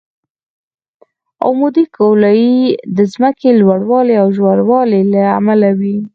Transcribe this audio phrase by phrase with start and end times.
[1.45, 2.57] عمودي ګولایي
[2.95, 5.97] د ځمکې د لوړوالي او ژوروالي له امله وي